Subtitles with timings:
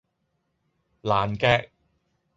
[1.03, 1.69] 爛 gag